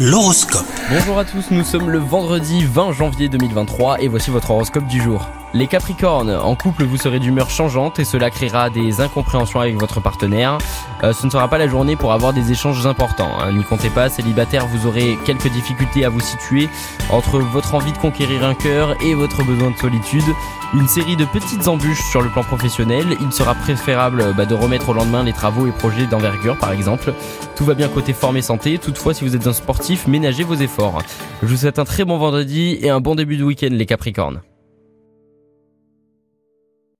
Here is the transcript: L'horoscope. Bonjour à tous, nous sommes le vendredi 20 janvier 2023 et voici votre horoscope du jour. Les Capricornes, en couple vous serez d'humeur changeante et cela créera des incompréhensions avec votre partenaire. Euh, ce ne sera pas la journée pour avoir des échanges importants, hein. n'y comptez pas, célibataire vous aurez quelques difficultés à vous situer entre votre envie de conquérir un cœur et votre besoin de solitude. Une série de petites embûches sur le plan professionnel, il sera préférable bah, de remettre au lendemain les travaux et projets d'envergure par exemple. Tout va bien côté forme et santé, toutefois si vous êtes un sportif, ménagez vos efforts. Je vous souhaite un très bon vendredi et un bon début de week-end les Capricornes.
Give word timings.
L'horoscope. 0.00 0.64
Bonjour 0.92 1.18
à 1.18 1.24
tous, 1.24 1.50
nous 1.50 1.64
sommes 1.64 1.90
le 1.90 1.98
vendredi 1.98 2.64
20 2.64 2.92
janvier 2.92 3.28
2023 3.28 4.00
et 4.00 4.06
voici 4.06 4.30
votre 4.30 4.52
horoscope 4.52 4.86
du 4.86 5.02
jour. 5.02 5.28
Les 5.54 5.66
Capricornes, 5.66 6.30
en 6.30 6.54
couple 6.54 6.84
vous 6.84 6.98
serez 6.98 7.20
d'humeur 7.20 7.48
changeante 7.48 7.98
et 7.98 8.04
cela 8.04 8.28
créera 8.28 8.68
des 8.68 9.00
incompréhensions 9.00 9.60
avec 9.60 9.76
votre 9.76 9.98
partenaire. 9.98 10.58
Euh, 11.02 11.14
ce 11.14 11.24
ne 11.24 11.30
sera 11.30 11.48
pas 11.48 11.56
la 11.56 11.66
journée 11.66 11.96
pour 11.96 12.12
avoir 12.12 12.34
des 12.34 12.52
échanges 12.52 12.86
importants, 12.86 13.30
hein. 13.40 13.52
n'y 13.52 13.64
comptez 13.64 13.88
pas, 13.88 14.10
célibataire 14.10 14.66
vous 14.66 14.86
aurez 14.86 15.16
quelques 15.24 15.48
difficultés 15.48 16.04
à 16.04 16.10
vous 16.10 16.20
situer 16.20 16.68
entre 17.08 17.38
votre 17.38 17.74
envie 17.74 17.92
de 17.92 17.98
conquérir 17.98 18.44
un 18.44 18.52
cœur 18.52 18.94
et 19.02 19.14
votre 19.14 19.42
besoin 19.42 19.70
de 19.70 19.76
solitude. 19.76 20.24
Une 20.74 20.86
série 20.86 21.16
de 21.16 21.24
petites 21.24 21.66
embûches 21.66 22.04
sur 22.10 22.20
le 22.20 22.28
plan 22.28 22.42
professionnel, 22.42 23.06
il 23.18 23.32
sera 23.32 23.54
préférable 23.54 24.34
bah, 24.36 24.44
de 24.44 24.54
remettre 24.54 24.90
au 24.90 24.92
lendemain 24.92 25.22
les 25.22 25.32
travaux 25.32 25.66
et 25.66 25.72
projets 25.72 26.06
d'envergure 26.06 26.58
par 26.58 26.72
exemple. 26.72 27.14
Tout 27.56 27.64
va 27.64 27.72
bien 27.72 27.88
côté 27.88 28.12
forme 28.12 28.36
et 28.36 28.42
santé, 28.42 28.76
toutefois 28.76 29.14
si 29.14 29.24
vous 29.24 29.34
êtes 29.34 29.46
un 29.46 29.54
sportif, 29.54 30.06
ménagez 30.08 30.44
vos 30.44 30.56
efforts. 30.56 31.00
Je 31.42 31.48
vous 31.48 31.56
souhaite 31.56 31.78
un 31.78 31.86
très 31.86 32.04
bon 32.04 32.18
vendredi 32.18 32.78
et 32.82 32.90
un 32.90 33.00
bon 33.00 33.14
début 33.14 33.38
de 33.38 33.44
week-end 33.44 33.70
les 33.70 33.86
Capricornes. 33.86 34.42